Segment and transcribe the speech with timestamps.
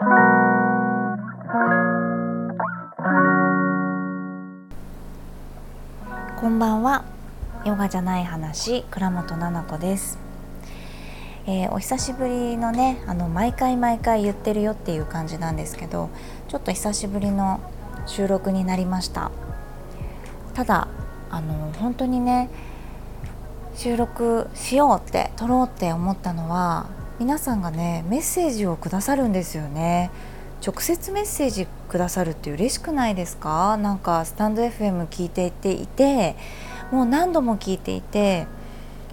[0.00, 0.04] こ
[6.48, 7.04] んばんは。
[7.64, 10.20] ヨガじゃない話倉本々子です、
[11.48, 16.10] えー、お久しぶりのねあの毎回毎回言ってるよっていう感じなんですけど
[16.46, 17.58] ちょっと久しぶりの
[18.06, 19.32] 収録になりました。
[20.54, 20.86] ただ
[21.28, 22.50] あの本当にね
[23.74, 26.86] 収録しようって撮ろうって思ったのは
[27.18, 30.10] 皆さんがねメッセージをくださるんですよね。
[30.64, 33.76] 直接メッセージくださるって嬉しくないですか？
[33.76, 36.36] なんかスタンド FM 聞いていていて
[36.90, 38.46] もう何度も聞いていて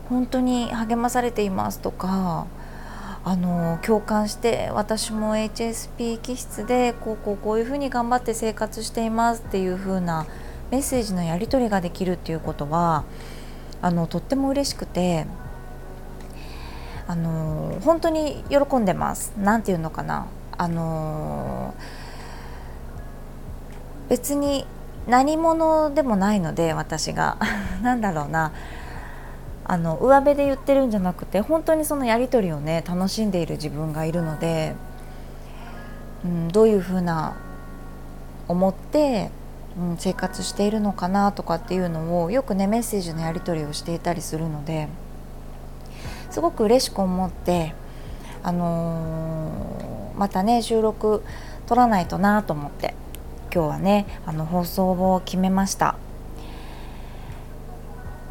[0.10, 2.48] 本当に励まされていますとか
[3.24, 10.26] あの共感して私も HSP 気質でこうこうこういうふうに頑張って生活していますっていう風な
[10.72, 13.04] メッセージのやり取りができるっていうことは
[13.82, 15.26] あのとっても嬉しくて
[17.08, 19.34] あの本当に喜んでます。
[19.38, 20.28] なんていうのかな。
[20.58, 21.74] あの、
[24.10, 24.66] 別に
[25.08, 27.38] 何者でもないので私が。
[27.84, 28.52] なんだろうな。
[29.68, 34.76] あの上辺で言ってるんじゃなくて本当にそのやり取りをね楽しんでいる自分がいるので、
[36.24, 37.36] うん、どういうふうな
[38.48, 39.32] 思って、
[39.76, 44.88] うん、生活しているのかなとかっていうのをよくねメッセージのやり取りをしていたりするので
[46.36, 47.74] すごく嬉しく思って
[48.44, 51.24] あのー、またね収録
[51.66, 52.94] 撮らないとなと思って
[53.54, 55.96] 今日はねあの放送を決めました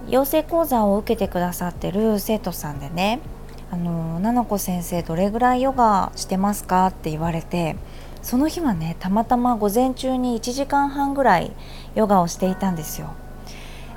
[0.07, 3.21] 養成講座を受けてくださってる生徒さんでね
[3.73, 7.75] 「あのななこ先生どれぐらいヨガしてますか?」って言われて
[8.21, 11.53] その日はねたまたま午前中に1時間半ぐらい
[11.95, 13.15] ヨガをしていたんですよ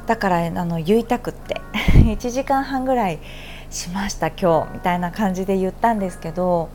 [0.05, 1.59] だからあの言いたくって
[2.07, 3.19] 1時間半ぐらい
[3.69, 6.69] しました今日みたいな感じで言ったんですけど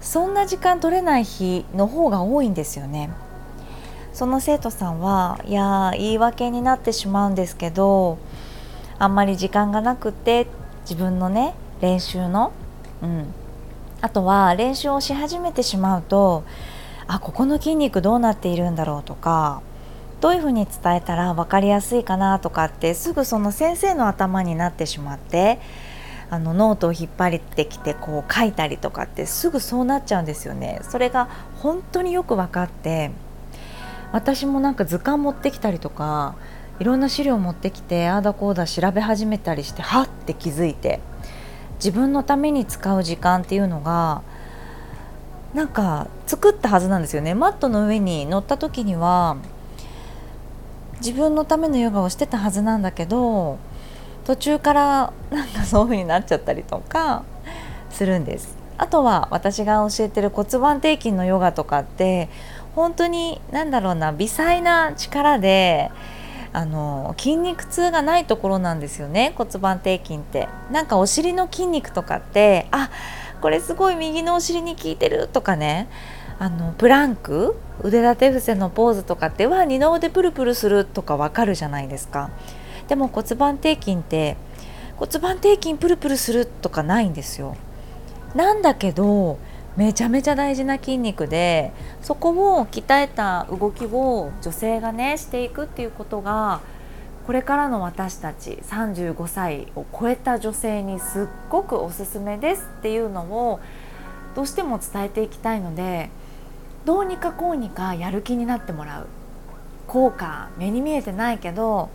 [0.00, 3.10] そんな時間取れない日の方が多いんですよね。
[4.12, 8.18] その生徒さんはいや言い訳になってしまうんですけど
[8.98, 10.46] あんまり時間がなくて
[10.82, 12.52] 自分のね練習の、
[13.02, 13.32] うん、
[14.00, 16.44] あとは練習をし始めてしまうと
[17.06, 19.62] あここの筋肉どうなっているんだろうとか
[20.20, 25.60] どういうふうに伝えたら分かりやすいかなとかってすぐその先生の頭になってしまって
[26.30, 30.78] あのノートを引っ張ってきてこう書いたりとかってすぐそうなっちゃうんですよね。
[30.82, 33.10] それが本当によく分かって
[34.12, 36.36] 私もなんか図鑑持ってきたりとか
[36.78, 41.00] いろんな資料持ってきてああだこうだ調べ始めたりしてはって気づいて
[41.76, 44.22] 自分のために使う時間っていうのが
[45.54, 49.36] なんか作ったはずなんですよねマットの上に乗った時には
[51.00, 53.58] 自分のためのヨガをしてたはずなんだけど
[54.24, 57.24] 途中からなんかそういう風になっちゃったりとか
[57.90, 58.56] するんです。
[58.78, 62.28] あとは私が教えてる骨盤底筋のヨガとかって
[62.74, 65.90] 本当に何だろうな微細な力で
[66.52, 70.48] あの筋肉痛がないところなんですよね骨盤底筋って。
[70.70, 72.90] なんかお尻の筋肉とかってあ
[73.42, 75.88] これすごい右のお尻に効いてるとかね。
[76.38, 82.30] あのプランク腕立て伏せのポーズとかってわ二の腕プルプルするとかわかるじゃないですか。
[82.90, 84.36] でも骨盤底筋って
[84.96, 87.56] 骨盤底筋プルプルするとかないんですよ。
[88.34, 89.38] なんだけど
[89.76, 96.62] めちゃめちゃ大事な筋肉でそこを鍛えた動きを女性がねしていくっていうことが
[97.28, 103.60] これからの私たち35歳を超えた女性にすっごくおすすめですっていうのを
[104.34, 106.10] どうしても伝えていきたいので
[106.84, 109.06] どうにかこうにかやる気になってもらう。
[109.86, 111.90] 効果目に見えてないけど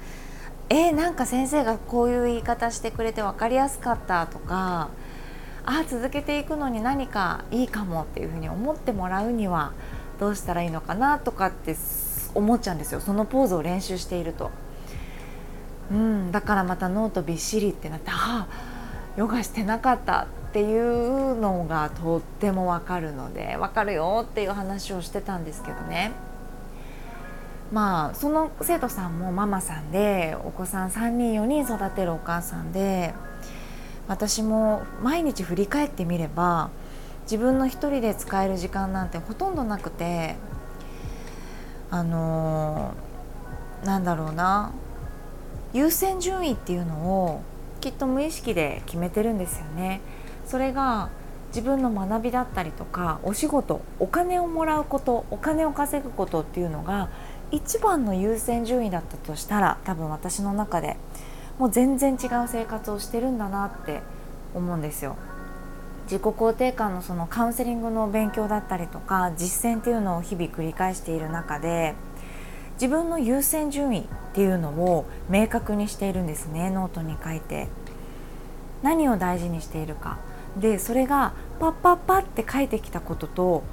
[0.69, 4.89] えー、なんか先生がこういう言い方してくれて分かりやすかったとか
[5.63, 9.73] あ続けていくのに何かいいかもっていうふうに思ってもらうには
[10.19, 11.75] どうしたらいいのかなとかって
[12.33, 14.51] 思っちゃうんですよそのポーズを練習していると。
[15.91, 18.47] うん、だからまたノートびっしりってなってあ
[19.17, 26.11] ヨガしてなかったっていうのがとってもわかるのでわかるよっていう話をしてたんですけどね。
[27.75, 33.13] まあその生徒さんもママさんでお子さん3人4人育てるお母さんで
[34.07, 36.69] 私も毎日振り返ってみれば
[37.23, 40.37] 自分の一人で使える時間なんてほとんどなくて
[41.91, 44.71] あのー、なんだろうな
[45.73, 47.41] 優先順位っていうのを
[47.81, 49.99] きっと無意識で決めてるんですよね。
[50.45, 51.09] それが
[51.49, 57.09] 自分の学びだったりとかお仕事お金をもらうことお金を稼ぐことっていうのが
[57.51, 60.97] 一番の優先順位だったとしたら多分私の中で
[61.59, 64.01] もう全然違う生活をしてるんだなって
[64.53, 65.15] 思うんですよ。
[66.05, 71.95] 自己肯定感のそのカウンセリングの勉強だったりとか実践っていうのを日々繰り返している中で
[72.75, 74.03] 自分の優先順位っ
[74.33, 77.69] ていうのを明確にしているんですねノートに書いて
[78.83, 80.19] 何を大事にしているか
[80.57, 83.63] でそれがパッパッパって書いてきたことと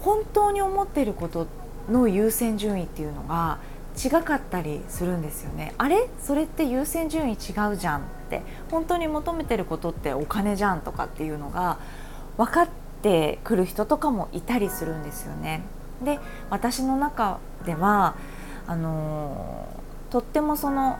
[0.00, 1.46] 本当に思っていること
[1.90, 3.58] の優先順位っていうのが
[3.96, 5.74] 違かったりするんですよね。
[5.78, 6.08] あれ？
[6.20, 8.42] それって優先順位違うじゃんって。
[8.70, 11.78] 本当に求めてることってお金じゃんとかっていうのが
[12.36, 12.68] 分かっ
[13.02, 15.62] てくる人とかもいたりするんですよね。
[16.04, 16.20] で
[16.50, 18.14] 私の中では
[18.66, 19.66] あの
[20.10, 20.98] とってもその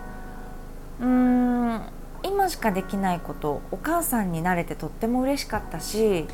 [1.00, 1.82] うーん
[2.25, 6.26] 今しかできないことお母さんになれてとっても嬉しかったし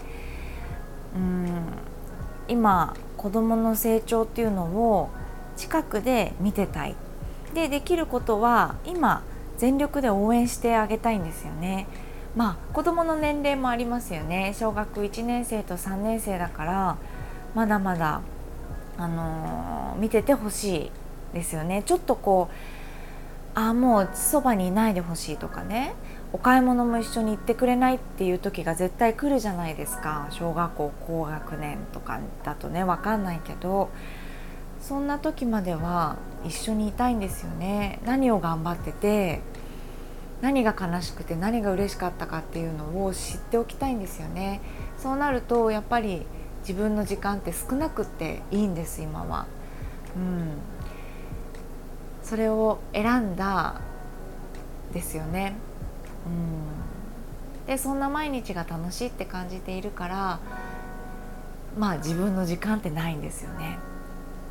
[1.15, 1.63] うん
[2.49, 5.09] 今子どもの成長っていうのを
[5.57, 6.95] 近くで見てたい。
[7.55, 9.23] でできることは今
[9.57, 11.87] 全力で応援してあげたいんですよね。
[12.37, 14.55] まあ子どもの年齢もありますよね。
[14.55, 16.99] 小学1年生と3年生だから
[17.55, 18.21] まだまだ、
[18.99, 20.91] あのー、見ててほしい
[21.33, 21.83] ですよね。
[21.83, 25.95] ちょっとこうああもうそばにいないでほしいとかね。
[26.35, 30.27] お買い物も一緒に行ってくれないっていう時が絶対来るじゃないですか。
[30.31, 33.89] 小学校高学年とかだとね分かんないけど。
[34.81, 38.01] そんな時までは一緒にいたいんですよね。
[38.05, 39.41] 何を頑張ってて
[40.43, 44.61] 何が悲しくて何が嬉しかったかっていうのを知っておきたいんですよね。
[44.99, 46.27] そうなるとやっぱり
[46.61, 49.47] 自分の時間って少なくっていいんです今は。
[50.17, 50.51] うん。
[52.23, 53.81] それを選んだ
[54.93, 55.55] ですよね。
[56.27, 57.67] うん。
[57.67, 60.39] でそんな毎日が楽しいって感じているから
[61.79, 63.79] まあ自分の時間ってないんですよね。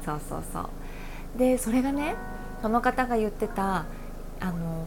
[0.03, 0.69] そうそうそう。
[1.37, 2.15] でそれがね
[2.61, 3.85] その方が言ってた
[4.39, 4.85] あの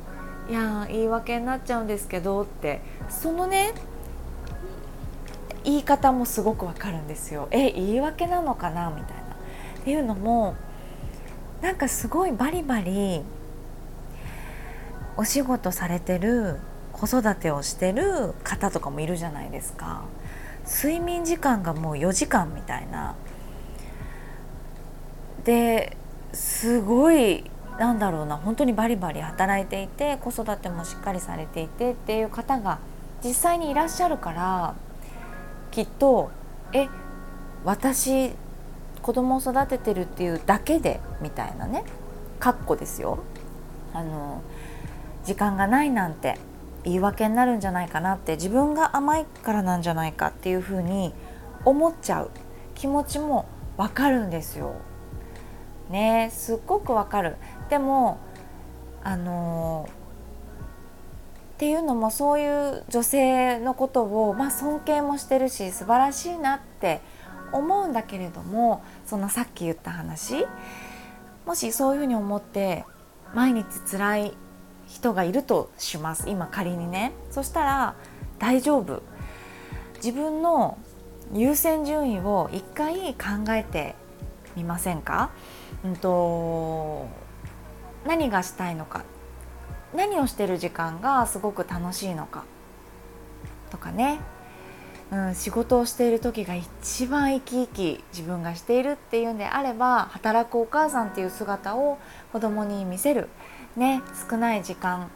[0.48, 3.72] いや言い訳になっちゃうんですけどってそのね
[5.64, 7.48] 言い方もすごくわかるんですよ。
[7.50, 8.90] え言い訳なのかな？
[8.90, 9.22] みたいな。
[9.22, 10.54] っていうのも
[11.62, 13.22] なんかすごいバリバリ
[15.16, 16.58] お仕事されてる
[16.96, 20.04] 子育てをしてる方とかもいるじゃないですか。
[20.66, 23.14] 睡眠時間がもう4時間みたいな。
[25.44, 25.96] で
[26.32, 27.48] すごい
[27.78, 32.78] なんだろうな本当にバリバリ働いていて子育てもしっかりされていてっていう方が
[33.22, 34.74] 実際にいらっしゃるから
[35.70, 36.30] きっと
[36.72, 36.88] え
[37.64, 38.32] 私
[39.02, 41.84] 子供を育ててるっていうだけでみたいなね
[42.40, 43.18] かっこですよ。
[43.92, 44.42] あの
[45.24, 46.38] 時間がないなんて。
[46.86, 51.12] 言い訳になるんじゃないかなって自分が甘いからなんじゃないかっていうふうに
[51.64, 52.30] 思っちゃう
[52.76, 53.46] 気持ちも
[53.76, 54.76] わかるんですよ。
[55.90, 57.36] ねすっごくわかる
[57.68, 58.18] でも
[59.02, 59.88] あの
[61.54, 67.00] っていうのもそういう女性のことを、まあ、尊敬もしてるし素晴らしいなって
[67.52, 70.44] 思うんだけれどもそのさっき言った話
[71.46, 72.84] もしそういうふうに思って
[73.34, 74.32] 毎日辛い
[74.86, 76.28] 人がいるとします。
[76.28, 77.12] 今仮にね。
[77.30, 77.96] そしたら
[78.38, 79.02] 大丈夫。
[79.96, 80.78] 自分の
[81.32, 83.96] 優先順位を一回考えて
[84.54, 85.30] みませんか？
[85.84, 87.06] うんと
[88.06, 89.04] 何がしたいのか？
[89.94, 92.44] 何をしてる時間がすごく楽しいのか？
[93.70, 94.20] とかね、
[95.12, 101.98] うん、仕事をしている時が一番生き生き自分がしているっていうんであれば働くお母さんっていう姿を
[102.32, 103.28] 子供に見せる、
[103.76, 105.10] ね、少ない時間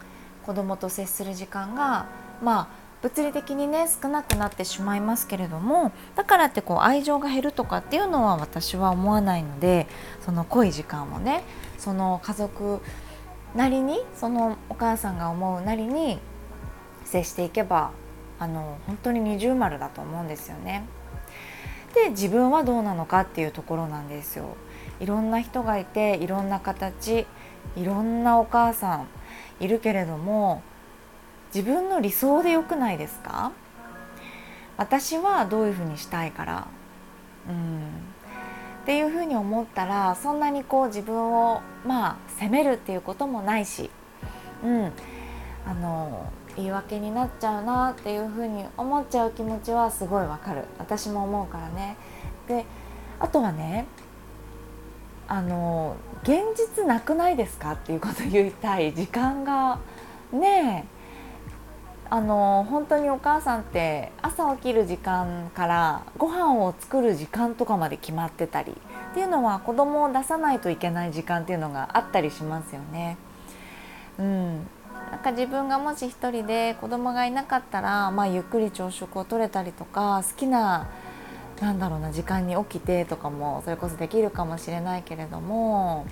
[0.46, 2.06] 子供と接する時間が
[2.42, 9.86] まあ物理的にね少なくなってしまいますけれどもだからってこう愛情が減るとかっていうのは私は思わないので
[10.20, 11.42] その濃い時間をね
[11.78, 12.80] その家族
[13.54, 16.18] なりにそのお母さんが思うなりに
[17.04, 17.90] 接していけば
[18.40, 20.84] あの本当に二重丸だと思うんですよね。
[21.94, 24.56] で自分はどうなのかっていうところなんですよ。
[24.98, 27.26] いろんな人がいていろんな形
[27.76, 29.06] いろんなお母さん
[29.60, 30.62] いるけれども
[31.54, 33.52] 自分の理想でよくないですか？
[34.76, 36.66] 私はどういうふうにしたいから。
[37.48, 37.80] うん。
[38.82, 43.90] っていうふうに思ったらそんなにこう自分をまあ責めるっていうこともないし、
[44.64, 44.92] うん、
[45.66, 51.96] あの言い訳になっちゃうなっていうふうに思っちゃう気持ちはすごいわかる私も思うからね。
[52.48, 52.64] で
[53.18, 53.86] あとはね
[55.28, 59.78] あの現実なくないですかっていうことを言いたい時間が
[60.32, 61.00] ねえ
[62.12, 68.72] あの本当にお母さんって朝起きる時間からご飯を作る時間とかまで決まってたり
[69.12, 73.16] っていうのは子供を出さないといけない時間っていうのがあったりしますよね。
[74.18, 74.66] うん、
[75.20, 80.88] か自分がもし一人で子供がいなかったら、まあ、ゆっくり朝食をとれたりとか好きな
[81.60, 86.06] なんだろうな時間に起きてとかもそれこそできるかもしれないけれども、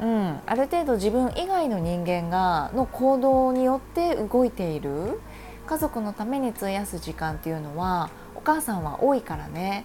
[0.00, 5.20] うん、ある程度自分以外の人間がの行動によって動いている
[5.66, 9.84] 家族のために費やす時間っていうのはお母さんは多いからね、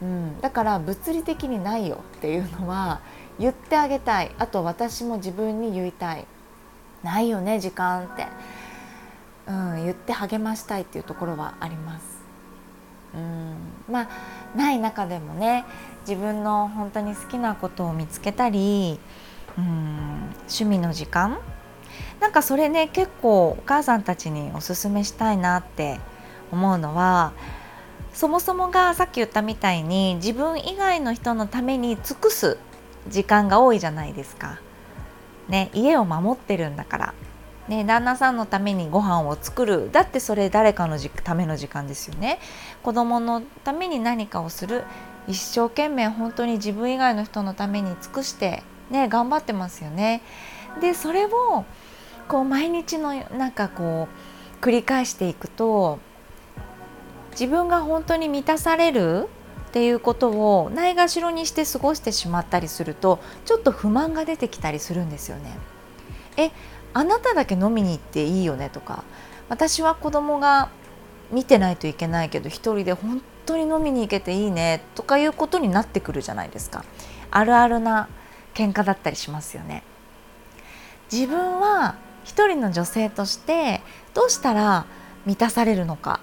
[0.00, 3.00] うん、だから物理的にないよっていうのは
[3.38, 4.30] 言ってあげたい。
[4.38, 6.26] あと私も自分に言いたい。
[7.02, 8.26] ないよね時間って、
[9.46, 12.16] うん、言って励ましたいっていうところはあります。
[13.14, 13.56] うん
[13.90, 14.08] まあ
[14.56, 15.64] ない中でもね
[16.06, 19.00] 自分の本当に好きなことを見つけたり
[19.56, 19.64] うん
[20.40, 21.38] 趣味の時間
[22.20, 25.98] なんかそれね結構お母さんたちにおすすめしたいなって
[26.52, 27.32] 思うのは
[28.12, 32.58] そもそもがさっき言ったみたいに自分以外の人のために尽くす
[33.08, 34.58] 時間が多いじゃないですか。
[35.48, 37.14] ね、家を守ってるんだから、
[37.68, 39.90] ね、旦那さんのためにご飯を作る。
[39.92, 42.38] だってそれ誰かのための時間ですよね。
[42.82, 44.84] 子供のために何かをする。
[45.28, 50.22] 一生懸命本当に自分以外の人のために尽くしてね頑張ってますよね。
[50.80, 51.64] でそれを
[52.28, 54.08] こう毎日のなんかこ
[54.60, 55.98] う繰り返していくと
[57.32, 59.28] 自分が本当に満たされる
[59.66, 65.58] っていうことをないがしろにして過ごしてしまったりするとちょっと不満が出てきたりするんですよね。
[66.36, 66.50] え
[66.94, 69.04] あなただけ飲みに行っていいよねとか
[69.48, 70.70] 私は子供が
[71.30, 76.84] 見てないといけないけど一人で本当に飲みに行けていいねとかいうことになってくるじゃないですか
[77.30, 78.08] あるあるな
[78.54, 79.82] 喧嘩だったりしますよね
[81.12, 83.82] 自分は一人の女性として
[84.14, 84.86] どうしたら
[85.26, 86.20] 満たされるのか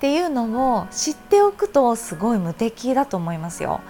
[0.00, 3.82] っていうのを知っておくとすごい無敵だと思いますよ。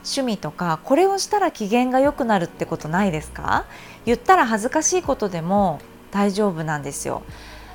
[0.00, 3.64] 趣味とかこれをしたら機嫌が良くなるってことないですか？
[4.04, 5.80] 言ったら恥ずかしいことでも
[6.10, 7.22] 大丈夫なんですよ。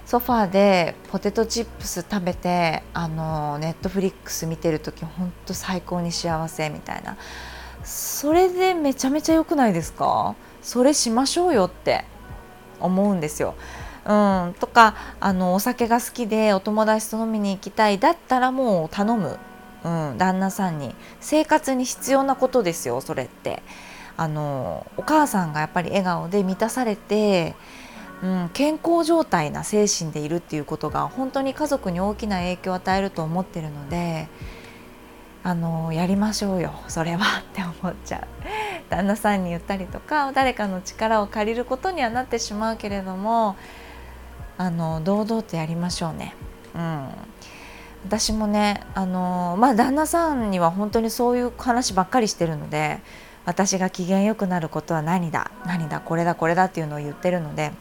[0.05, 7.17] ソファーでポテトチップス食べてあのネットフリックス見てる時ほんと最高に幸せみたいな
[7.83, 10.35] それでめちゃめちゃ良くないですか？
[10.61, 12.05] それしましょうよって
[12.79, 13.55] 思うんですよ。
[14.09, 14.11] う
[14.49, 19.37] ん、とかあのお酒が好きでお友達と飲みに行きたいだったらもう頼む、
[19.83, 23.61] うん、旦那さんに生活に必要なことですよそれって。
[24.17, 27.55] あのお母さんがやっぱり笑顔で満たされて、
[28.21, 34.27] うん、健康状態な精神でいるっていうことが本当に家族に大きな影響を与えると思ってるので
[35.41, 38.27] あのやりましょうよそれはって思っちゃう。
[38.89, 43.55] 旦那さんに言ったりとか誰かの力を借りることにはなってしまうけれども
[44.59, 46.35] あの堂々とやりましょうね。
[46.75, 47.07] うん。
[48.05, 52.99] 私もねあのまあ旦那さんには本当にそういう話ばっかりしてるので
[53.45, 57.71] 私が機嫌よくなることは何だ何だこれだこれだっていうのを言ってるので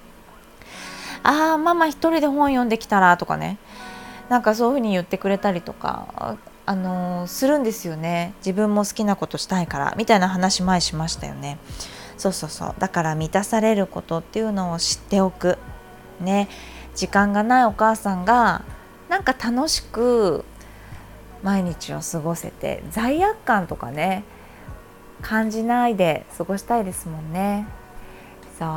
[1.22, 3.58] ああママ一人で本読んできたらとかね。
[4.28, 8.34] なんかそういうふうに言ってくれたりとかあのするんですよね。
[8.38, 11.58] 自分も好きなことしたいからみたいな話前しましたよね。
[12.18, 12.74] そうそうそう。
[12.78, 15.58] だから満たされることっていうのを知っておく
[16.20, 16.48] ね
[16.94, 18.64] 時間がないお母さんが
[19.08, 20.44] なんか楽しく
[21.42, 24.24] 毎日を過ごせて罪悪感とかね
[25.22, 27.66] 感じないで過ごしたいですもんね。
[28.58, 28.68] そう。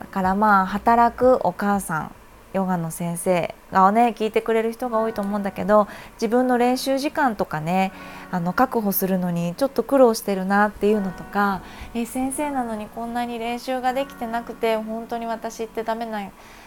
[0.00, 2.14] だからまあ働くお母さん。
[2.52, 7.92] ヨガの先生がね聞いてくれる人が多いと思うんだけど自分の練習時間とかね
[8.30, 11.62] あの確保するのにちょっと苦労してるなっていうのとか
[11.94, 16.22] え先生なのにこんなに練習ができてなくて本当に私ってダメな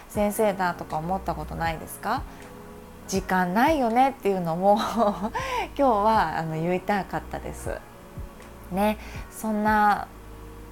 [0.08, 2.22] 先生だとか思ったことないですか？
[3.08, 4.78] 時間ないよねっていうのも
[5.78, 7.78] 今日はあの言いたかったです。
[8.72, 8.98] ね、
[9.30, 10.08] そんな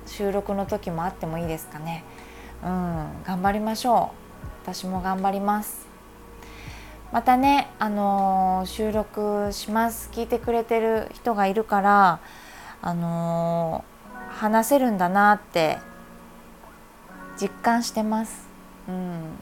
[0.07, 2.03] 収録の時もあってもいいですかね？
[2.65, 4.24] うん、頑張りましょう。
[4.65, 5.87] 私も頑張ります。
[7.13, 10.09] またねあのー、収録します。
[10.11, 12.19] 聞いてくれてる人がいるから
[12.81, 15.79] あのー、話せるんだなって
[17.39, 18.49] 実感してます。
[18.89, 19.39] うん。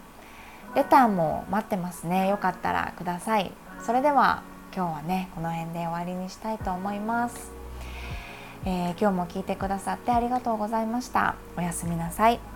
[0.74, 2.28] レターも待ってますね。
[2.28, 3.52] よかったらください。
[3.80, 4.42] それでは
[4.74, 7.52] 今日はねこの辺で終わりにしたいと思います、
[8.64, 11.36] えー、今日も聞いてくださってありがとうございました。
[11.56, 12.51] おやすみなさい。